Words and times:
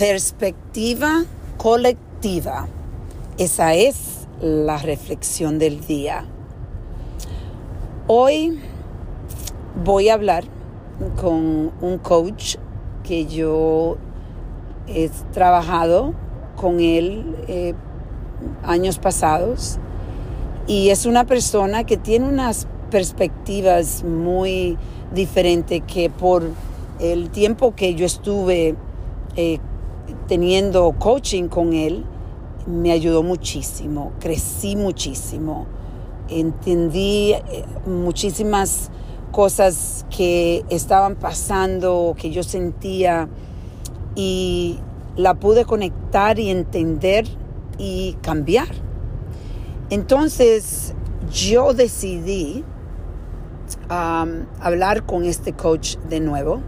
Perspectiva 0.00 1.26
colectiva. 1.58 2.66
Esa 3.36 3.74
es 3.74 4.26
la 4.40 4.78
reflexión 4.78 5.58
del 5.58 5.86
día. 5.86 6.24
Hoy 8.06 8.58
voy 9.84 10.08
a 10.08 10.14
hablar 10.14 10.44
con 11.20 11.70
un 11.82 11.98
coach 11.98 12.56
que 13.02 13.26
yo 13.26 13.98
he 14.88 15.10
trabajado 15.34 16.14
con 16.56 16.80
él 16.80 17.36
eh, 17.46 17.74
años 18.62 18.98
pasados 18.98 19.78
y 20.66 20.88
es 20.88 21.04
una 21.04 21.26
persona 21.26 21.84
que 21.84 21.98
tiene 21.98 22.26
unas 22.26 22.66
perspectivas 22.90 24.02
muy 24.02 24.78
diferentes 25.12 25.82
que 25.86 26.08
por 26.08 26.42
el 27.00 27.28
tiempo 27.28 27.74
que 27.74 27.94
yo 27.94 28.06
estuve 28.06 28.76
eh, 29.36 29.58
teniendo 30.26 30.92
coaching 30.98 31.48
con 31.48 31.72
él, 31.72 32.04
me 32.66 32.92
ayudó 32.92 33.22
muchísimo, 33.22 34.12
crecí 34.20 34.76
muchísimo, 34.76 35.66
entendí 36.28 37.32
eh, 37.32 37.64
muchísimas 37.86 38.90
cosas 39.32 40.06
que 40.14 40.64
estaban 40.68 41.16
pasando, 41.16 42.14
que 42.18 42.30
yo 42.30 42.42
sentía 42.42 43.28
y 44.14 44.78
la 45.16 45.34
pude 45.34 45.64
conectar 45.64 46.38
y 46.38 46.50
entender 46.50 47.26
y 47.78 48.14
cambiar. 48.22 48.68
Entonces 49.88 50.94
yo 51.32 51.74
decidí 51.74 52.64
hablar 53.88 55.04
con 55.06 55.24
este 55.24 55.52
coach 55.52 55.96
de 56.08 56.20
nuevo 56.20 56.60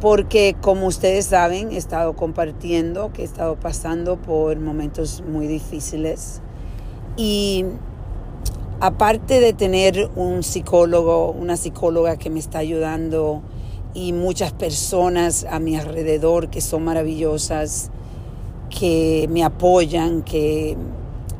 porque 0.00 0.56
como 0.60 0.86
ustedes 0.86 1.26
saben, 1.26 1.72
he 1.72 1.76
estado 1.76 2.16
compartiendo 2.16 3.12
que 3.12 3.22
he 3.22 3.24
estado 3.24 3.56
pasando 3.56 4.16
por 4.16 4.58
momentos 4.58 5.22
muy 5.28 5.46
difíciles. 5.46 6.40
Y 7.16 7.66
aparte 8.80 9.40
de 9.40 9.52
tener 9.52 10.10
un 10.16 10.42
psicólogo, 10.42 11.30
una 11.32 11.56
psicóloga 11.58 12.16
que 12.16 12.30
me 12.30 12.40
está 12.40 12.58
ayudando 12.58 13.42
y 13.92 14.14
muchas 14.14 14.52
personas 14.52 15.44
a 15.50 15.58
mi 15.58 15.76
alrededor 15.76 16.48
que 16.48 16.62
son 16.62 16.84
maravillosas, 16.84 17.90
que 18.70 19.28
me 19.30 19.44
apoyan, 19.44 20.22
que 20.22 20.78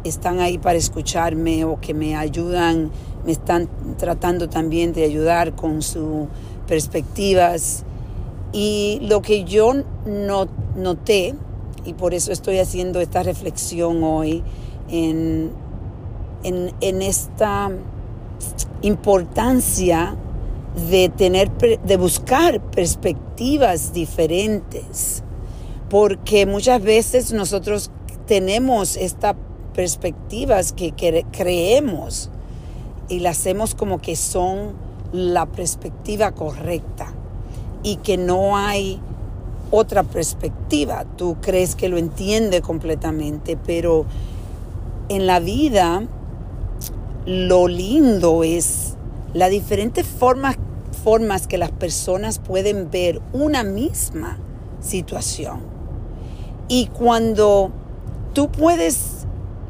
están 0.05 0.41
ahí 0.41 0.59
para 0.59 0.77
escucharme 0.77 1.65
o 1.65 1.81
que 1.81 1.95
me 1.95 2.15
ayudan, 2.15 2.91
me 3.25 3.33
están 3.33 3.71
tratando 3.97 4.51
también 4.51 4.93
de 4.93 5.05
ayudar 5.05 5.55
con 5.55 5.81
sus 5.81 6.27
perspectivas 6.67 7.85
y 8.53 8.99
lo 9.03 9.23
que 9.23 9.45
yo 9.45 9.73
no, 10.07 10.49
noté, 10.77 11.35
y 11.85 11.95
por 11.95 12.15
eso 12.15 12.33
estoy 12.33 12.59
haciendo 12.59 13.01
esta 13.01 13.23
reflexión 13.23 14.03
hoy, 14.03 14.43
en, 14.91 15.53
en, 16.43 17.03
esta 17.03 17.71
importancia 18.83 20.17
de 20.91 21.09
tener 21.11 21.51
de 21.57 21.97
buscar 21.97 22.61
perspectivas 22.61 23.93
diferentes. 23.93 25.23
Porque 25.89 26.47
muchas 26.47 26.83
veces 26.83 27.33
nosotros 27.33 27.91
tenemos 28.27 28.97
estas 28.97 29.37
perspectivas 29.75 30.73
que, 30.73 30.93
que 30.93 31.25
creemos 31.31 32.31
y 33.09 33.21
las 33.21 33.39
hacemos 33.39 33.75
como 33.75 34.01
que 34.01 34.17
son 34.17 34.73
la 35.13 35.47
perspectiva 35.47 36.33
correcta 36.33 37.15
y 37.83 37.97
que 37.97 38.17
no 38.17 38.57
hay 38.57 39.01
otra 39.71 40.03
perspectiva. 40.03 41.05
Tú 41.17 41.37
crees 41.41 41.77
que 41.77 41.89
lo 41.89 41.99
entiende 41.99 42.61
completamente, 42.61 43.57
pero 43.57 44.07
en 45.09 45.27
la 45.27 45.41
vida 45.41 46.03
lo 47.27 47.69
lindo 47.69 48.45
es 48.45 48.95
las 49.35 49.51
diferentes 49.51 50.07
formas, 50.07 50.57
formas 51.05 51.47
que 51.47 51.59
las 51.59 51.71
personas 51.71 52.39
pueden 52.39 52.91
ver 52.91 53.21
una 53.33 53.63
misma 53.63 54.39
situación. 54.81 55.61
Y 56.69 56.87
cuando 56.87 57.71
tú 58.33 58.51
puedes 58.51 59.27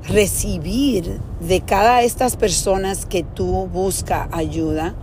recibir 0.06 1.20
de 1.40 1.60
cada 1.60 1.98
de 1.98 2.04
estas 2.06 2.36
personas 2.36 3.06
que 3.06 3.22
tú 3.22 3.68
buscas 3.72 4.28
ayuda, 4.32 4.94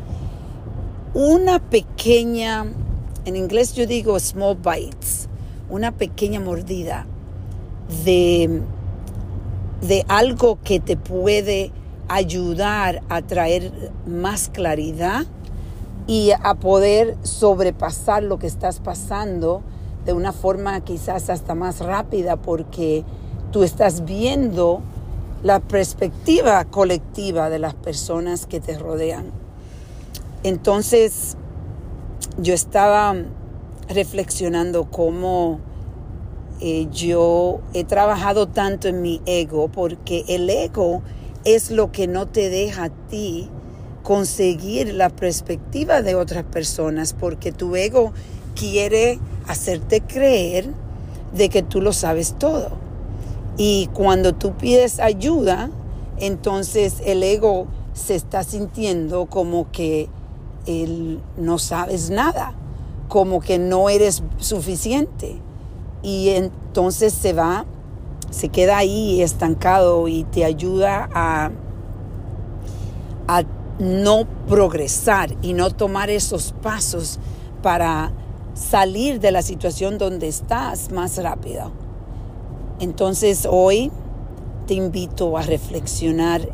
una 1.14 1.60
pequeña 1.60 2.66
en 3.28 3.36
inglés 3.36 3.74
yo 3.74 3.86
digo 3.86 4.18
small 4.22 4.56
bites, 4.56 5.28
una 5.70 5.92
pequeña 5.92 6.40
mordida 6.40 7.06
de, 8.06 8.62
de 9.82 10.06
algo 10.08 10.60
que 10.64 10.80
te 10.80 10.96
puede 10.96 11.74
ayudar 12.08 13.02
a 13.10 13.22
traer 13.22 13.92
más 14.06 14.48
claridad 14.48 15.26
y 16.08 16.32
a 16.42 16.54
poder 16.54 17.18
sobrepasar 17.24 18.24
lo 18.24 18.40
que 18.40 18.48
estás 18.48 18.80
pasando 18.80 19.62
de 20.06 20.14
una 20.14 20.32
forma 20.32 20.80
quizás 20.86 21.30
hasta 21.30 21.54
más 21.54 21.82
rápida 21.82 22.38
porque 22.38 23.04
tú 23.52 23.64
estás 23.64 24.06
viendo 24.06 24.80
la 25.44 25.60
perspectiva 25.60 26.64
colectiva 26.64 27.50
de 27.50 27.60
las 27.60 27.74
personas 27.74 28.46
que 28.46 28.62
te 28.62 28.78
rodean. 28.80 29.32
Entonces, 30.44 31.36
yo 32.38 32.54
estaba 32.54 33.16
reflexionando 33.90 34.86
cómo 34.86 35.60
eh, 36.60 36.88
yo 36.92 37.62
he 37.74 37.84
trabajado 37.84 38.48
tanto 38.48 38.88
en 38.88 39.02
mi 39.02 39.22
ego, 39.26 39.68
porque 39.68 40.26
el 40.28 40.50
ego 40.50 41.02
es 41.46 41.72
lo 41.72 41.92
que 41.92 42.08
no 42.08 42.28
te 42.28 42.50
deja 42.50 42.86
a 42.86 42.90
ti 42.90 43.50
conseguir 44.04 44.94
la 44.94 45.10
perspectiva 45.10 46.02
de 46.02 46.16
otras 46.16 46.44
personas, 46.44 47.14
porque 47.14 47.52
tu 47.52 47.76
ego 47.76 48.12
quiere 48.56 49.20
hacerte 49.48 50.02
creer 50.02 50.70
de 51.34 51.50
que 51.50 51.62
tú 51.62 51.82
lo 51.82 51.94
sabes 51.94 52.36
todo. 52.40 52.72
Y 53.58 53.90
cuando 53.94 54.34
tú 54.34 54.54
pides 54.54 55.00
ayuda, 55.00 55.70
entonces 56.18 56.96
el 57.06 57.22
ego 57.22 57.68
se 57.94 58.16
está 58.16 58.44
sintiendo 58.44 59.26
como 59.26 59.72
que 59.72 60.10
no 61.38 61.60
sabes 61.60 62.10
nada, 62.10 62.54
como 63.08 63.40
que 63.40 63.58
no 63.60 63.90
eres 63.90 64.24
suficiente. 64.38 65.40
Y 66.04 66.30
entonces 66.30 67.14
se 67.14 67.34
va, 67.34 67.66
se 68.30 68.50
queda 68.50 68.78
ahí 68.78 69.22
estancado 69.22 70.08
y 70.08 70.24
te 70.26 70.46
ayuda 70.46 71.10
a, 71.14 71.52
a 73.28 73.44
no 73.80 74.26
progresar 74.48 75.36
y 75.42 75.54
no 75.54 75.72
tomar 75.72 76.10
esos 76.10 76.54
pasos 76.62 77.20
para 77.62 78.12
salir 78.54 79.20
de 79.20 79.32
la 79.32 79.42
situación 79.42 79.98
donde 79.98 80.28
estás 80.28 80.92
más 80.92 81.22
rápido. 81.22 81.72
Entonces 82.80 83.48
hoy 83.50 83.92
te 84.68 84.74
invito 84.74 85.38
a 85.38 85.42
reflexionar. 85.42 86.48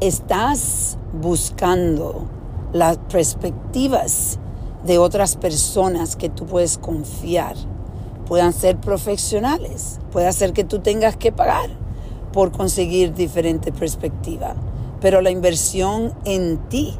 ¿Estás 0.00 0.96
buscando 1.12 2.26
las 2.72 2.98
perspectivas 2.98 4.38
de 4.84 4.98
otras 4.98 5.36
personas 5.36 6.16
que 6.16 6.28
tú 6.28 6.46
puedes 6.46 6.78
confiar. 6.78 7.56
Puedan 8.26 8.52
ser 8.52 8.78
profesionales, 8.78 9.98
puede 10.12 10.32
ser 10.32 10.52
que 10.52 10.64
tú 10.64 10.78
tengas 10.78 11.16
que 11.16 11.32
pagar 11.32 11.70
por 12.32 12.52
conseguir 12.52 13.12
diferente 13.12 13.72
perspectiva, 13.72 14.54
pero 15.00 15.20
la 15.20 15.30
inversión 15.30 16.14
en 16.24 16.58
ti 16.68 16.96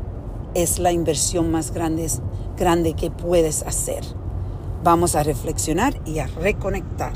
es 0.54 0.80
la 0.80 0.90
inversión 0.90 1.50
más 1.52 1.72
grande, 1.72 2.08
grande 2.56 2.94
que 2.94 3.10
puedes 3.10 3.62
hacer. 3.62 4.02
Vamos 4.82 5.14
a 5.14 5.22
reflexionar 5.22 5.94
y 6.04 6.18
a 6.18 6.26
reconectar. 6.26 7.12